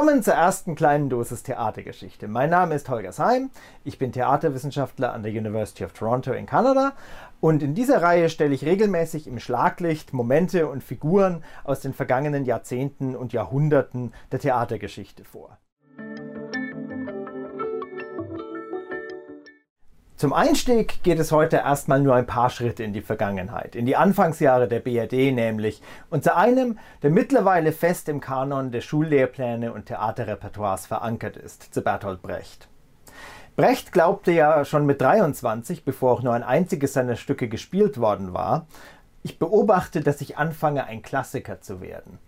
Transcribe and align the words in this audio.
Willkommen 0.00 0.22
zur 0.22 0.32
ersten 0.32 0.76
kleinen 0.76 1.10
Dosis 1.10 1.42
Theatergeschichte. 1.42 2.26
Mein 2.26 2.48
Name 2.48 2.74
ist 2.74 2.88
Holger 2.88 3.12
Seim, 3.12 3.50
ich 3.84 3.98
bin 3.98 4.12
Theaterwissenschaftler 4.12 5.12
an 5.12 5.22
der 5.22 5.30
University 5.30 5.84
of 5.84 5.92
Toronto 5.92 6.32
in 6.32 6.46
Kanada 6.46 6.94
und 7.40 7.62
in 7.62 7.74
dieser 7.74 8.00
Reihe 8.00 8.30
stelle 8.30 8.54
ich 8.54 8.64
regelmäßig 8.64 9.26
im 9.26 9.38
Schlaglicht 9.38 10.14
Momente 10.14 10.70
und 10.70 10.82
Figuren 10.82 11.44
aus 11.64 11.80
den 11.80 11.92
vergangenen 11.92 12.46
Jahrzehnten 12.46 13.14
und 13.14 13.34
Jahrhunderten 13.34 14.14
der 14.32 14.38
Theatergeschichte 14.38 15.24
vor. 15.24 15.58
Zum 20.20 20.34
Einstieg 20.34 21.02
geht 21.02 21.18
es 21.18 21.32
heute 21.32 21.56
erstmal 21.56 21.98
nur 21.98 22.14
ein 22.14 22.26
paar 22.26 22.50
Schritte 22.50 22.84
in 22.84 22.92
die 22.92 23.00
Vergangenheit, 23.00 23.74
in 23.74 23.86
die 23.86 23.96
Anfangsjahre 23.96 24.68
der 24.68 24.80
BRD 24.80 25.32
nämlich, 25.32 25.80
und 26.10 26.24
zu 26.24 26.36
einem, 26.36 26.78
der 27.02 27.08
mittlerweile 27.08 27.72
fest 27.72 28.06
im 28.10 28.20
Kanon 28.20 28.70
der 28.70 28.82
Schullehrpläne 28.82 29.72
und 29.72 29.86
Theaterrepertoires 29.86 30.84
verankert 30.84 31.38
ist, 31.38 31.72
zu 31.72 31.80
Bertolt 31.80 32.20
Brecht. 32.20 32.68
Brecht 33.56 33.92
glaubte 33.92 34.32
ja 34.32 34.66
schon 34.66 34.84
mit 34.84 35.00
23, 35.00 35.86
bevor 35.86 36.12
auch 36.12 36.22
nur 36.22 36.34
ein 36.34 36.42
einziges 36.42 36.92
seiner 36.92 37.16
Stücke 37.16 37.48
gespielt 37.48 37.96
worden 37.96 38.34
war, 38.34 38.66
ich 39.22 39.38
beobachte, 39.38 40.02
dass 40.02 40.20
ich 40.20 40.36
anfange, 40.36 40.84
ein 40.84 41.00
Klassiker 41.00 41.62
zu 41.62 41.80
werden. 41.80 42.18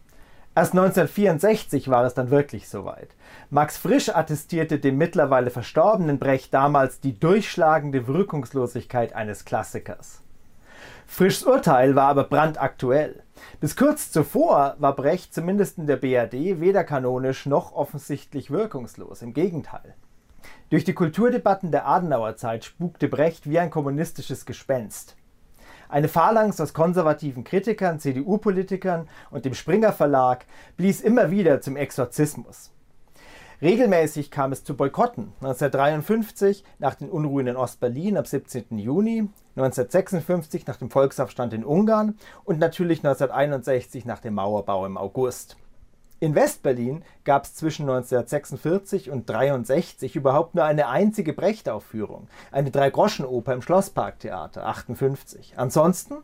Erst 0.55 0.73
1964 0.73 1.89
war 1.89 2.05
es 2.05 2.13
dann 2.13 2.31
wirklich 2.31 2.69
soweit. 2.69 3.09
Max 3.49 3.79
Frisch 3.79 4.11
attestierte 4.11 4.79
dem 4.79 4.99
mittlerweile 4.99 5.49
verstorbenen 5.49 6.19
Brecht 6.19 6.53
damals 6.53 7.01
die 7.01 7.19
durchschlagende 7.19 8.07
Wirkungslosigkeit 8.07 9.15
eines 9.15 9.47
Klassikers. 9.47 10.21
Frischs 11.07 11.43
Urteil 11.43 11.95
war 11.95 12.09
aber 12.09 12.25
brandaktuell. 12.25 13.23
Bis 13.61 13.77
kurz 13.77 14.11
zuvor 14.11 14.77
war 14.79 14.95
Brecht 14.95 15.33
zumindest 15.33 15.79
in 15.79 15.87
der 15.87 15.97
BRD 15.97 16.61
weder 16.61 16.85
kanonisch 16.85 17.47
noch 17.47 17.73
offensichtlich 17.73 18.51
wirkungslos, 18.51 19.23
im 19.23 19.33
Gegenteil. 19.33 19.95
Durch 20.69 20.85
die 20.85 20.95
Kulturdebatten 20.95 21.71
der 21.71 21.87
Adenauerzeit 21.87 22.65
spukte 22.65 23.09
Brecht 23.09 23.49
wie 23.49 23.59
ein 23.59 23.71
kommunistisches 23.71 24.45
Gespenst. 24.45 25.17
Eine 25.93 26.09
Phalanx 26.09 26.59
aus 26.59 26.73
konservativen 26.73 27.45
Kritikern, 27.45 28.01
CDU-Politikern 28.01 29.11
und 29.31 29.45
dem 29.45 29.53
Springer 29.53 29.93
Verlag 29.93 30.47
blies 30.79 31.03
immer 31.03 31.31
wieder 31.31 31.61
zum 31.61 31.77
Exorzismus. 31.77 32.71
Regelmäßig 33.61 34.31
kam 34.31 34.53
es 34.53 34.65
zu 34.65 34.75
Boykotten. 34.75 35.35
1953 35.43 36.65
nach 36.79 36.95
den 36.95 37.11
Unruhen 37.11 37.47
in 37.47 37.57
Ostberlin 37.57 38.17
am 38.17 38.25
17. 38.25 38.79
Juni, 38.79 39.29
1956 39.55 40.67
nach 40.67 40.79
dem 40.79 40.89
Volksaufstand 40.89 41.53
in 41.53 41.63
Ungarn 41.63 42.17
und 42.45 42.59
natürlich 42.59 43.01
1961 43.01 44.07
nach 44.07 44.21
dem 44.21 44.33
Mauerbau 44.33 44.87
im 44.87 44.97
August. 44.97 45.59
In 46.23 46.37
Westberlin 46.37 47.03
gab 47.25 47.43
es 47.43 47.57
zwischen 47.57 47.83
1946 47.83 49.11
und 49.11 49.29
1963 49.29 50.15
überhaupt 50.15 50.55
nur 50.55 50.63
eine 50.63 50.87
einzige 50.87 51.33
Brecht-Aufführung, 51.33 52.29
eine 52.53 52.71
Dreigroschenoper 52.71 53.53
im 53.53 53.61
Schlossparktheater 53.61 54.65
58. 54.65 55.55
Ansonsten 55.57 56.19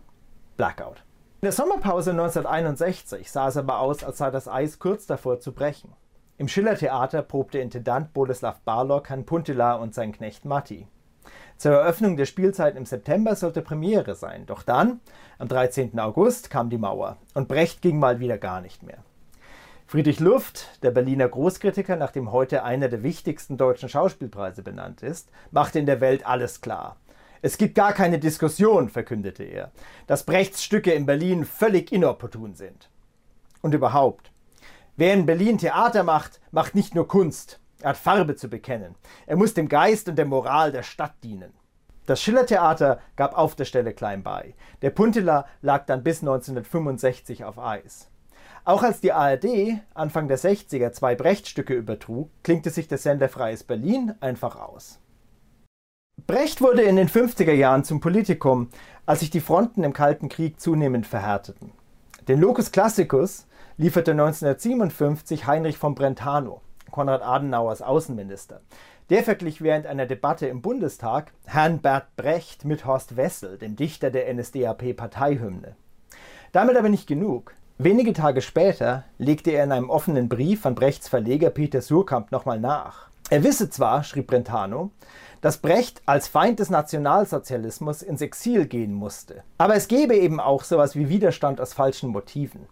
Blackout. 0.56 1.02
In 1.40 1.46
der 1.46 1.50
Sommerpause 1.50 2.12
1961 2.12 3.28
sah 3.28 3.48
es 3.48 3.56
aber 3.56 3.80
aus, 3.80 4.04
als 4.04 4.18
sei 4.18 4.30
das 4.30 4.46
Eis 4.46 4.78
kurz 4.78 5.06
davor 5.06 5.40
zu 5.40 5.50
brechen. 5.50 5.92
Im 6.36 6.46
Schillertheater 6.46 7.22
probte 7.22 7.58
Intendant 7.58 8.12
Boleslav 8.12 8.60
Barlock 8.60 9.08
Herrn 9.08 9.26
Puntila 9.26 9.74
und 9.74 9.96
sein 9.96 10.12
Knecht 10.12 10.44
Matti. 10.44 10.86
Zur 11.56 11.72
Eröffnung 11.72 12.16
der 12.16 12.26
Spielzeit 12.26 12.76
im 12.76 12.86
September 12.86 13.34
sollte 13.34 13.62
Premiere 13.62 14.14
sein, 14.14 14.46
doch 14.46 14.62
dann, 14.62 15.00
am 15.40 15.48
13. 15.48 15.98
August, 15.98 16.50
kam 16.50 16.70
die 16.70 16.78
Mauer 16.78 17.16
und 17.34 17.48
Brecht 17.48 17.82
ging 17.82 17.98
mal 17.98 18.20
wieder 18.20 18.38
gar 18.38 18.60
nicht 18.60 18.84
mehr. 18.84 18.98
Friedrich 19.90 20.20
Luft, 20.20 20.66
der 20.82 20.90
Berliner 20.90 21.30
Großkritiker, 21.30 21.96
nach 21.96 22.10
dem 22.10 22.30
heute 22.30 22.62
einer 22.62 22.90
der 22.90 23.02
wichtigsten 23.02 23.56
deutschen 23.56 23.88
Schauspielpreise 23.88 24.62
benannt 24.62 25.02
ist, 25.02 25.30
machte 25.50 25.78
in 25.78 25.86
der 25.86 26.02
Welt 26.02 26.26
alles 26.26 26.60
klar. 26.60 26.98
Es 27.40 27.56
gibt 27.56 27.74
gar 27.74 27.94
keine 27.94 28.18
Diskussion, 28.18 28.90
verkündete 28.90 29.44
er, 29.44 29.72
dass 30.06 30.24
Brechts 30.24 30.62
Stücke 30.62 30.92
in 30.92 31.06
Berlin 31.06 31.46
völlig 31.46 31.90
inopportun 31.90 32.54
sind. 32.54 32.90
Und 33.62 33.72
überhaupt, 33.72 34.30
wer 34.98 35.14
in 35.14 35.24
Berlin 35.24 35.56
Theater 35.56 36.02
macht, 36.02 36.38
macht 36.50 36.74
nicht 36.74 36.94
nur 36.94 37.08
Kunst, 37.08 37.58
er 37.80 37.88
hat 37.88 37.96
Farbe 37.96 38.36
zu 38.36 38.50
bekennen. 38.50 38.94
Er 39.24 39.36
muss 39.36 39.54
dem 39.54 39.70
Geist 39.70 40.06
und 40.10 40.16
der 40.16 40.26
Moral 40.26 40.70
der 40.70 40.82
Stadt 40.82 41.14
dienen. 41.24 41.54
Das 42.04 42.20
Schillertheater 42.20 43.00
gab 43.16 43.38
auf 43.38 43.54
der 43.54 43.64
Stelle 43.64 43.94
klein 43.94 44.22
bei. 44.22 44.54
Der 44.82 44.90
Puntila 44.90 45.46
lag 45.62 45.86
dann 45.86 46.02
bis 46.02 46.20
1965 46.20 47.46
auf 47.46 47.58
Eis. 47.58 48.10
Auch 48.68 48.82
als 48.82 49.00
die 49.00 49.14
ARD 49.14 49.80
Anfang 49.94 50.28
der 50.28 50.38
60er 50.38 50.92
zwei 50.92 51.14
Brecht-Stücke 51.14 51.72
übertrug, 51.72 52.28
klinkte 52.42 52.68
sich 52.68 52.86
der 52.86 52.98
Sender 52.98 53.30
Freies 53.30 53.64
Berlin 53.64 54.12
einfach 54.20 54.56
aus. 54.56 55.00
Brecht 56.26 56.60
wurde 56.60 56.82
in 56.82 56.96
den 56.96 57.08
50er 57.08 57.54
Jahren 57.54 57.84
zum 57.84 58.00
Politikum, 58.00 58.68
als 59.06 59.20
sich 59.20 59.30
die 59.30 59.40
Fronten 59.40 59.84
im 59.84 59.94
Kalten 59.94 60.28
Krieg 60.28 60.60
zunehmend 60.60 61.06
verhärteten. 61.06 61.72
Den 62.28 62.42
Locus 62.42 62.70
Classicus 62.70 63.46
lieferte 63.78 64.10
1957 64.10 65.46
Heinrich 65.46 65.78
von 65.78 65.94
Brentano, 65.94 66.60
Konrad 66.90 67.22
Adenauers 67.22 67.80
Außenminister. 67.80 68.60
Der 69.08 69.24
verglich 69.24 69.62
während 69.62 69.86
einer 69.86 70.04
Debatte 70.04 70.46
im 70.46 70.60
Bundestag 70.60 71.32
Herrn 71.46 71.80
Bert 71.80 72.14
Brecht 72.16 72.66
mit 72.66 72.84
Horst 72.84 73.16
Wessel, 73.16 73.56
dem 73.56 73.76
Dichter 73.76 74.10
der 74.10 74.30
NSDAP-Parteihymne. 74.34 75.74
Damit 76.52 76.76
aber 76.76 76.90
nicht 76.90 77.06
genug. 77.06 77.54
Wenige 77.80 78.12
Tage 78.12 78.42
später 78.42 79.04
legte 79.18 79.52
er 79.52 79.62
in 79.62 79.70
einem 79.70 79.88
offenen 79.88 80.28
Brief 80.28 80.66
an 80.66 80.74
Brechts 80.74 81.08
Verleger 81.08 81.50
Peter 81.50 81.80
Surkamp 81.80 82.32
nochmal 82.32 82.58
nach. 82.58 83.08
Er 83.30 83.44
wisse 83.44 83.70
zwar, 83.70 84.02
schrieb 84.02 84.26
Brentano, 84.26 84.90
dass 85.42 85.58
Brecht 85.58 86.02
als 86.04 86.26
Feind 86.26 86.58
des 86.58 86.70
Nationalsozialismus 86.70 88.02
ins 88.02 88.20
Exil 88.20 88.66
gehen 88.66 88.92
musste. 88.92 89.44
Aber 89.58 89.76
es 89.76 89.86
gebe 89.86 90.16
eben 90.16 90.40
auch 90.40 90.64
sowas 90.64 90.96
wie 90.96 91.08
Widerstand 91.08 91.60
aus 91.60 91.72
falschen 91.72 92.10
Motiven. 92.10 92.66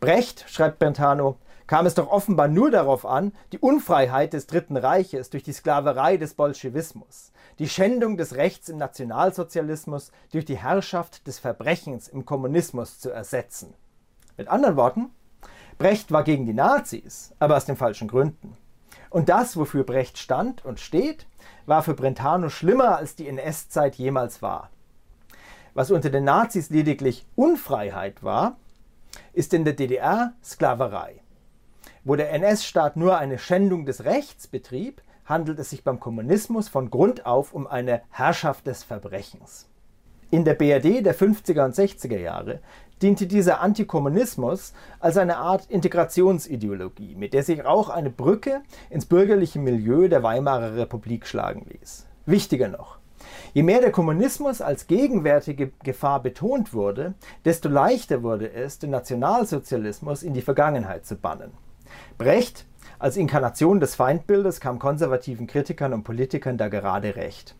Brecht, 0.00 0.44
schreibt 0.48 0.80
Brentano, 0.80 1.36
kam 1.68 1.86
es 1.86 1.94
doch 1.94 2.10
offenbar 2.10 2.48
nur 2.48 2.72
darauf 2.72 3.06
an, 3.06 3.30
die 3.52 3.60
Unfreiheit 3.60 4.32
des 4.32 4.48
Dritten 4.48 4.76
Reiches 4.76 5.30
durch 5.30 5.44
die 5.44 5.52
Sklaverei 5.52 6.16
des 6.16 6.34
Bolschewismus, 6.34 7.30
die 7.60 7.68
Schändung 7.68 8.16
des 8.16 8.34
Rechts 8.34 8.68
im 8.68 8.78
Nationalsozialismus 8.78 10.10
durch 10.32 10.46
die 10.46 10.58
Herrschaft 10.58 11.28
des 11.28 11.38
Verbrechens 11.38 12.08
im 12.08 12.26
Kommunismus 12.26 12.98
zu 12.98 13.10
ersetzen. 13.10 13.72
Mit 14.38 14.48
anderen 14.48 14.76
Worten, 14.76 15.10
Brecht 15.78 16.12
war 16.12 16.22
gegen 16.22 16.46
die 16.46 16.54
Nazis, 16.54 17.34
aber 17.40 17.56
aus 17.56 17.64
den 17.64 17.76
falschen 17.76 18.06
Gründen. 18.06 18.56
Und 19.10 19.28
das, 19.28 19.56
wofür 19.56 19.82
Brecht 19.84 20.16
stand 20.16 20.64
und 20.64 20.78
steht, 20.78 21.26
war 21.66 21.82
für 21.82 21.94
Brentano 21.94 22.48
schlimmer 22.48 22.96
als 22.96 23.16
die 23.16 23.26
NS-Zeit 23.28 23.96
jemals 23.96 24.40
war. 24.40 24.70
Was 25.74 25.90
unter 25.90 26.08
den 26.08 26.24
Nazis 26.24 26.70
lediglich 26.70 27.26
Unfreiheit 27.34 28.22
war, 28.22 28.56
ist 29.32 29.52
in 29.54 29.64
der 29.64 29.74
DDR 29.74 30.34
Sklaverei. 30.42 31.20
Wo 32.04 32.14
der 32.14 32.32
NS-Staat 32.32 32.96
nur 32.96 33.18
eine 33.18 33.38
Schändung 33.38 33.86
des 33.86 34.04
Rechts 34.04 34.46
betrieb, 34.46 35.02
handelt 35.24 35.58
es 35.58 35.70
sich 35.70 35.82
beim 35.82 35.98
Kommunismus 35.98 36.68
von 36.68 36.90
Grund 36.90 37.26
auf 37.26 37.52
um 37.52 37.66
eine 37.66 38.02
Herrschaft 38.10 38.68
des 38.68 38.84
Verbrechens. 38.84 39.68
In 40.30 40.44
der 40.44 40.54
BRD 40.54 41.04
der 41.04 41.14
50er 41.14 41.64
und 41.64 41.74
60er 41.74 42.18
Jahre 42.18 42.60
diente 43.02 43.26
dieser 43.26 43.60
Antikommunismus 43.60 44.72
als 45.00 45.16
eine 45.16 45.36
Art 45.36 45.66
Integrationsideologie, 45.70 47.14
mit 47.16 47.34
der 47.34 47.42
sich 47.42 47.64
auch 47.64 47.88
eine 47.88 48.10
Brücke 48.10 48.62
ins 48.90 49.06
bürgerliche 49.06 49.58
Milieu 49.58 50.08
der 50.08 50.22
Weimarer 50.22 50.76
Republik 50.76 51.26
schlagen 51.26 51.66
ließ. 51.70 52.06
Wichtiger 52.26 52.68
noch, 52.68 52.98
je 53.54 53.62
mehr 53.62 53.80
der 53.80 53.92
Kommunismus 53.92 54.60
als 54.60 54.86
gegenwärtige 54.86 55.72
Gefahr 55.82 56.22
betont 56.22 56.74
wurde, 56.74 57.14
desto 57.44 57.68
leichter 57.68 58.22
wurde 58.22 58.52
es, 58.52 58.78
den 58.78 58.90
Nationalsozialismus 58.90 60.22
in 60.22 60.34
die 60.34 60.42
Vergangenheit 60.42 61.06
zu 61.06 61.16
bannen. 61.16 61.52
Brecht 62.18 62.66
als 62.98 63.16
Inkarnation 63.16 63.80
des 63.80 63.94
Feindbildes 63.94 64.60
kam 64.60 64.78
konservativen 64.78 65.46
Kritikern 65.46 65.92
und 65.92 66.02
Politikern 66.02 66.58
da 66.58 66.68
gerade 66.68 67.16
recht. 67.16 67.54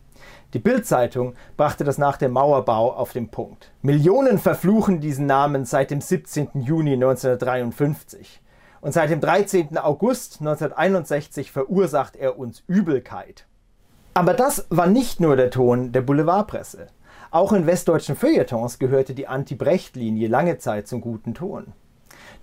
Die 0.53 0.59
Bild-Zeitung 0.59 1.35
brachte 1.57 1.83
das 1.83 1.97
nach 1.97 2.17
dem 2.17 2.31
Mauerbau 2.31 2.93
auf 2.93 3.13
den 3.13 3.29
Punkt. 3.29 3.71
Millionen 3.81 4.39
verfluchen 4.39 4.99
diesen 4.99 5.25
Namen 5.25 5.65
seit 5.65 5.91
dem 5.91 6.01
17. 6.01 6.49
Juni 6.55 6.93
1953. 6.93 8.41
Und 8.81 8.93
seit 8.93 9.09
dem 9.09 9.21
13. 9.21 9.77
August 9.77 10.39
1961 10.39 11.51
verursacht 11.51 12.15
er 12.15 12.39
uns 12.39 12.63
Übelkeit. 12.67 13.45
Aber 14.13 14.33
das 14.33 14.65
war 14.69 14.87
nicht 14.87 15.19
nur 15.19 15.35
der 15.35 15.51
Ton 15.51 15.91
der 15.91 16.01
Boulevardpresse. 16.01 16.87
Auch 17.31 17.53
in 17.53 17.67
westdeutschen 17.67 18.15
Feuilletons 18.15 18.79
gehörte 18.79 19.13
die 19.13 19.27
Anti-Brecht-Linie 19.27 20.27
lange 20.27 20.57
Zeit 20.57 20.87
zum 20.87 20.99
guten 20.99 21.35
Ton. 21.35 21.73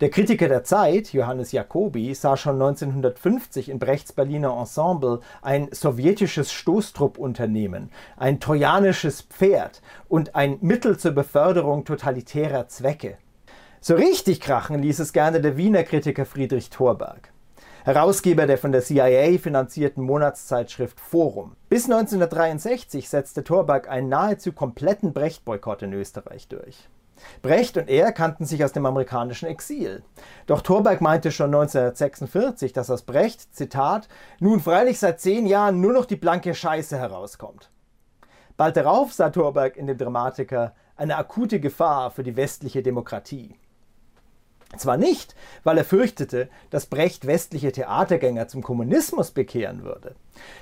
Der 0.02 0.10
Kritiker 0.10 0.48
der 0.48 0.62
Zeit, 0.62 1.14
Johannes 1.14 1.52
Jacobi, 1.52 2.12
sah 2.12 2.36
schon 2.36 2.60
1950 2.60 3.70
in 3.70 3.78
Brechts 3.78 4.12
Berliner 4.12 4.54
Ensemble 4.54 5.20
ein 5.40 5.68
sowjetisches 5.72 6.52
Stoßtruppunternehmen, 6.52 7.88
ein 8.18 8.38
trojanisches 8.38 9.22
Pferd 9.22 9.80
und 10.06 10.34
ein 10.34 10.58
Mittel 10.60 10.98
zur 10.98 11.12
Beförderung 11.12 11.86
totalitärer 11.86 12.68
Zwecke. 12.68 13.16
So 13.80 13.94
richtig 13.94 14.42
krachen 14.42 14.82
ließ 14.82 14.98
es 14.98 15.14
gerne 15.14 15.40
der 15.40 15.56
Wiener 15.56 15.82
Kritiker 15.82 16.26
Friedrich 16.26 16.68
Thorberg. 16.68 17.32
Herausgeber 17.84 18.46
der 18.46 18.58
von 18.58 18.72
der 18.72 18.82
CIA 18.82 19.38
finanzierten 19.38 20.04
Monatszeitschrift 20.04 21.00
Forum. 21.00 21.56
Bis 21.70 21.84
1963 21.84 23.08
setzte 23.08 23.44
Thorberg 23.44 23.88
einen 23.88 24.10
nahezu 24.10 24.52
kompletten 24.52 25.14
Brecht-Boykott 25.14 25.84
in 25.84 25.94
Österreich 25.94 26.48
durch. 26.48 26.86
Brecht 27.42 27.76
und 27.76 27.88
er 27.88 28.12
kannten 28.12 28.44
sich 28.44 28.64
aus 28.64 28.72
dem 28.72 28.86
amerikanischen 28.86 29.46
Exil. 29.46 30.02
Doch 30.46 30.60
Thorberg 30.60 31.00
meinte 31.00 31.32
schon 31.32 31.54
1946, 31.54 32.72
dass 32.72 32.90
aus 32.90 33.02
Brecht, 33.02 33.54
Zitat, 33.54 34.08
nun 34.40 34.60
freilich 34.60 34.98
seit 34.98 35.20
zehn 35.20 35.46
Jahren 35.46 35.80
nur 35.80 35.92
noch 35.92 36.04
die 36.04 36.16
blanke 36.16 36.54
Scheiße 36.54 36.98
herauskommt. 36.98 37.70
Bald 38.56 38.76
darauf 38.76 39.12
sah 39.12 39.30
Thorberg 39.30 39.76
in 39.76 39.86
dem 39.86 39.98
Dramatiker 39.98 40.74
eine 40.96 41.16
akute 41.16 41.60
Gefahr 41.60 42.10
für 42.10 42.22
die 42.22 42.36
westliche 42.36 42.82
Demokratie. 42.82 43.54
Zwar 44.76 44.96
nicht, 44.96 45.34
weil 45.62 45.78
er 45.78 45.84
fürchtete, 45.84 46.48
dass 46.70 46.86
Brecht 46.86 47.26
westliche 47.26 47.70
Theatergänger 47.70 48.48
zum 48.48 48.62
Kommunismus 48.62 49.30
bekehren 49.30 49.84
würde, 49.84 50.16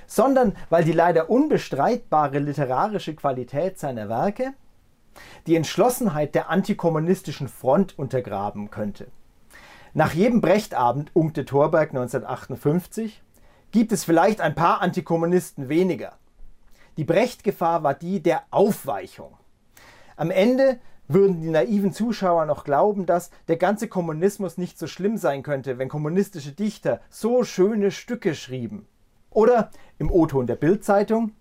sondern 0.06 0.56
weil 0.68 0.84
die 0.84 0.92
leider 0.92 1.30
unbestreitbare 1.30 2.38
literarische 2.38 3.14
Qualität 3.14 3.78
seiner 3.78 4.08
Werke 4.08 4.52
die 5.46 5.56
Entschlossenheit 5.56 6.34
der 6.34 6.50
antikommunistischen 6.50 7.48
Front 7.48 7.98
untergraben 7.98 8.70
könnte. 8.70 9.08
Nach 9.92 10.12
jedem 10.12 10.40
Brechtabend 10.40 11.10
unkte 11.14 11.44
Thorberg 11.44 11.90
1958 11.90 13.22
gibt 13.70 13.92
es 13.92 14.04
vielleicht 14.04 14.40
ein 14.40 14.54
paar 14.54 14.80
Antikommunisten 14.82 15.68
weniger. 15.68 16.14
Die 16.96 17.04
Brecht-Gefahr 17.04 17.82
war 17.82 17.94
die 17.94 18.22
der 18.22 18.42
Aufweichung. 18.50 19.36
Am 20.16 20.30
Ende 20.30 20.78
würden 21.08 21.40
die 21.40 21.50
naiven 21.50 21.92
Zuschauer 21.92 22.46
noch 22.46 22.64
glauben, 22.64 23.06
dass 23.06 23.30
der 23.48 23.56
ganze 23.56 23.88
Kommunismus 23.88 24.58
nicht 24.58 24.78
so 24.78 24.86
schlimm 24.86 25.16
sein 25.16 25.42
könnte, 25.42 25.78
wenn 25.78 25.88
kommunistische 25.88 26.52
Dichter 26.52 27.00
so 27.10 27.44
schöne 27.44 27.90
Stücke 27.90 28.34
schrieben. 28.34 28.86
Oder 29.30 29.70
im 29.98 30.10
O-Ton 30.10 30.46
der 30.46 30.56
Bildzeitung, 30.56 31.32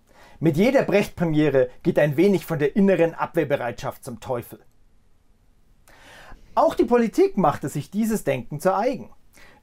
mit 0.44 0.58
jeder 0.58 0.84
Brecht-Premiere 0.84 1.70
geht 1.84 1.98
ein 1.98 2.18
wenig 2.18 2.46
von 2.46 2.60
der 2.60 2.76
inneren 2.76 3.14
Abwehrbereitschaft 3.14 4.04
zum 4.04 4.20
Teufel. 4.20 4.60
Auch 6.54 6.76
die 6.76 6.84
Politik 6.84 7.38
machte 7.38 7.70
sich 7.70 7.90
dieses 7.90 8.26
Denken 8.26 8.60
zu 8.60 8.76
eigen. 8.76 9.10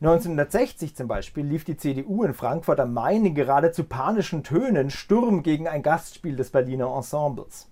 1960 0.01 0.97
zum 0.97 1.07
Beispiel 1.07 1.45
lief 1.45 1.65
die 1.65 1.77
CDU 1.77 2.25
in 2.25 2.33
Frankfurt 2.33 2.81
am 2.81 2.95
Main 2.95 3.27
in 3.27 3.35
geradezu 3.35 3.85
panischen 3.85 4.43
Tönen 4.43 4.89
Sturm 4.89 5.43
gegen 5.43 5.69
ein 5.69 5.83
Gastspiel 5.83 6.35
des 6.35 6.49
Berliner 6.49 6.97
Ensembles. 6.97 7.69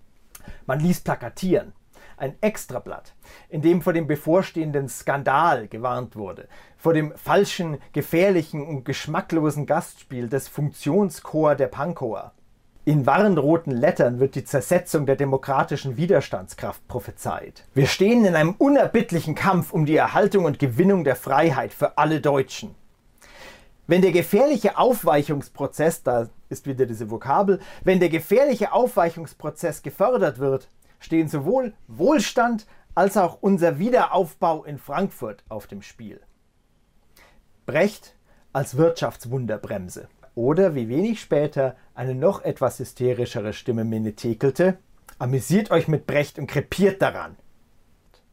Man 0.66 0.78
ließ 0.78 1.00
plakatieren, 1.00 1.72
ein 2.18 2.34
Extrablatt, 2.42 3.14
in 3.48 3.62
dem 3.62 3.80
vor 3.80 3.94
dem 3.94 4.06
bevorstehenden 4.06 4.90
Skandal 4.90 5.66
gewarnt 5.68 6.14
wurde, 6.14 6.46
vor 6.76 6.92
dem 6.92 7.16
falschen, 7.16 7.78
gefährlichen 7.94 8.66
und 8.66 8.84
geschmacklosen 8.84 9.64
Gastspiel 9.64 10.28
des 10.28 10.46
Funktionschor 10.46 11.54
der 11.54 11.68
Pankower. 11.68 12.34
In 12.88 13.04
warnroten 13.04 13.76
Lettern 13.76 14.18
wird 14.18 14.34
die 14.34 14.46
Zersetzung 14.46 15.04
der 15.04 15.16
demokratischen 15.16 15.98
Widerstandskraft 15.98 16.88
prophezeit. 16.88 17.64
Wir 17.74 17.86
stehen 17.86 18.24
in 18.24 18.34
einem 18.34 18.54
unerbittlichen 18.56 19.34
Kampf 19.34 19.74
um 19.74 19.84
die 19.84 19.96
Erhaltung 19.96 20.46
und 20.46 20.58
Gewinnung 20.58 21.04
der 21.04 21.14
Freiheit 21.14 21.74
für 21.74 21.98
alle 21.98 22.22
Deutschen. 22.22 22.74
Wenn 23.86 24.00
der 24.00 24.12
gefährliche 24.12 24.78
Aufweichungsprozess, 24.78 26.02
da 26.02 26.30
ist 26.48 26.66
wieder 26.66 26.86
diese 26.86 27.10
Vokabel, 27.10 27.60
wenn 27.84 28.00
der 28.00 28.08
gefährliche 28.08 28.72
Aufweichungsprozess 28.72 29.82
gefördert 29.82 30.38
wird, 30.38 30.70
stehen 30.98 31.28
sowohl 31.28 31.74
Wohlstand 31.88 32.66
als 32.94 33.18
auch 33.18 33.36
unser 33.42 33.78
Wiederaufbau 33.78 34.64
in 34.64 34.78
Frankfurt 34.78 35.44
auf 35.50 35.66
dem 35.66 35.82
Spiel. 35.82 36.22
Brecht 37.66 38.14
als 38.54 38.78
Wirtschaftswunderbremse. 38.78 40.08
Oder 40.38 40.76
wie 40.76 40.88
wenig 40.88 41.20
später 41.20 41.74
eine 41.96 42.14
noch 42.14 42.42
etwas 42.42 42.78
hysterischere 42.78 43.52
Stimme 43.52 43.82
minnetekelte, 43.82 44.78
amüsiert 45.18 45.72
euch 45.72 45.88
mit 45.88 46.06
Brecht 46.06 46.38
und 46.38 46.46
krepiert 46.46 47.02
daran. 47.02 47.34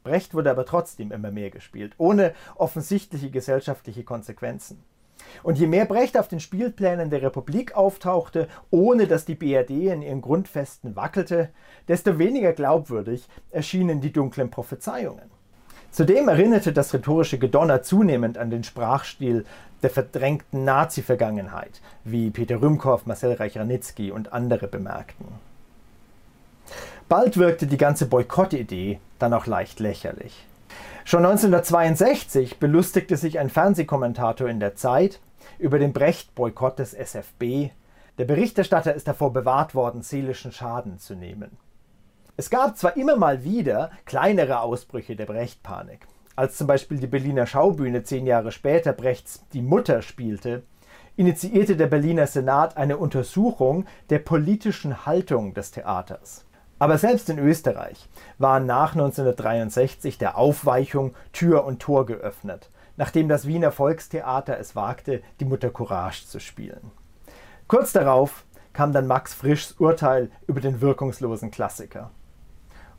Brecht 0.03 0.35
wurde 0.35 0.51
aber 0.51 0.67
trotzdem 0.67 1.11
immer 1.11 1.31
mehr 1.31 1.49
gespielt, 1.49 1.93
ohne 1.97 2.35
offensichtliche 2.57 3.31
gesellschaftliche 3.31 4.03
Konsequenzen. 4.03 4.83
Und 5.41 5.57
je 5.57 5.65
mehr 5.65 5.85
Brecht 5.85 6.15
auf 6.15 6.27
den 6.27 6.39
Spielplänen 6.39 7.09
der 7.09 7.23
Republik 7.23 7.75
auftauchte, 7.75 8.49
ohne 8.69 9.07
dass 9.07 9.25
die 9.25 9.33
BRD 9.33 9.71
in 9.71 10.03
ihren 10.03 10.21
Grundfesten 10.21 10.95
wackelte, 10.95 11.49
desto 11.87 12.19
weniger 12.19 12.53
glaubwürdig 12.53 13.27
erschienen 13.49 13.99
die 13.99 14.13
dunklen 14.13 14.51
Prophezeiungen. 14.51 15.34
Zudem 15.95 16.27
erinnerte 16.27 16.74
das 16.74 16.94
rhetorische 16.94 17.38
Gedonner 17.38 17.81
zunehmend 17.81 18.38
an 18.38 18.50
den 18.50 18.65
Sprachstil 18.65 19.45
der 19.81 19.89
verdrängten 19.89 20.65
Nazi-Vergangenheit, 20.65 21.80
wie 22.03 22.31
Peter 22.31 22.62
Rümkow, 22.62 23.06
Marcel 23.06 23.31
Reich-Ranitzky 23.31 24.12
und 24.12 24.33
andere 24.33 24.68
bemerkten. 24.68 25.25
Bald 27.07 27.38
wirkte 27.38 27.65
die 27.65 27.77
ganze 27.77 28.07
Boykottidee 28.07 29.00
dann 29.19 29.33
auch 29.33 29.45
leicht 29.45 29.80
lächerlich. 29.80 30.45
Schon 31.06 31.25
1962 31.25 32.59
belustigte 32.59 33.15
sich 33.15 33.39
ein 33.39 33.50
Fernsehkommentator 33.50 34.50
in 34.50 34.59
der 34.59 34.75
Zeit 34.75 35.21
über 35.59 35.80
den 35.80 35.94
Brecht-Boykott 35.94 36.77
des 36.77 36.94
SFB. 36.94 37.69
Der 38.18 38.25
Berichterstatter 38.25 38.94
ist 38.94 39.07
davor 39.07 39.31
bewahrt 39.31 39.75
worden, 39.75 40.01
seelischen 40.01 40.51
Schaden 40.51 41.00
zu 41.00 41.15
nehmen. 41.15 41.56
Es 42.37 42.49
gab 42.49 42.77
zwar 42.77 42.97
immer 42.97 43.15
mal 43.15 43.45
wieder 43.45 43.91
kleinere 44.03 44.59
Ausbrüche 44.59 45.15
der 45.15 45.25
Brecht-Panik. 45.25 46.05
Als 46.35 46.57
zum 46.57 46.67
Beispiel 46.67 46.97
die 46.97 47.07
Berliner 47.07 47.47
Schaubühne 47.47 48.03
zehn 48.03 48.25
Jahre 48.25 48.51
später 48.51 48.91
Brechts 48.91 49.45
Die 49.53 49.61
Mutter 49.61 50.01
spielte, 50.01 50.63
initiierte 51.15 51.77
der 51.77 51.87
Berliner 51.87 52.27
Senat 52.27 52.75
eine 52.75 52.97
Untersuchung 52.97 53.85
der 54.09 54.19
politischen 54.19 55.05
Haltung 55.05 55.53
des 55.53 55.71
Theaters. 55.71 56.43
Aber 56.77 56.97
selbst 56.97 57.29
in 57.29 57.39
Österreich 57.39 58.09
waren 58.38 58.65
nach 58.65 58.91
1963 58.91 60.17
der 60.17 60.38
Aufweichung 60.38 61.15
Tür 61.31 61.63
und 61.63 61.81
Tor 61.81 62.05
geöffnet, 62.05 62.69
nachdem 62.97 63.29
das 63.29 63.47
Wiener 63.47 63.71
Volkstheater 63.71 64.59
es 64.59 64.75
wagte, 64.75 65.21
die 65.39 65.45
Mutter 65.45 65.69
Courage 65.69 66.25
zu 66.25 66.41
spielen. 66.41 66.91
Kurz 67.69 67.93
darauf 67.93 68.43
kam 68.73 68.91
dann 68.91 69.07
Max 69.07 69.33
Frischs 69.33 69.71
Urteil 69.79 70.29
über 70.47 70.59
den 70.59 70.81
wirkungslosen 70.81 71.49
Klassiker. 71.49 72.11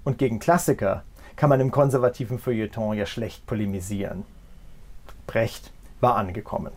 Und 0.06 0.18
gegen 0.18 0.38
Klassiker 0.38 1.02
kann 1.34 1.50
man 1.50 1.58
im 1.58 1.72
konservativen 1.72 2.38
Feuilleton 2.38 2.96
ja 2.96 3.06
schlecht 3.06 3.44
polemisieren. 3.44 4.24
Brecht 5.26 5.72
war 6.00 6.14
angekommen. 6.14 6.70